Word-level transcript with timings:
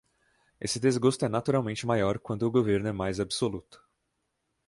Esse 0.59 0.79
desgosto 0.79 1.25
é 1.25 1.29
naturalmente 1.29 1.85
maior 1.85 2.17
quando 2.17 2.41
o 2.41 2.49
governo 2.49 2.87
é 2.87 2.91
mais 2.91 3.19
absoluto. 3.19 3.87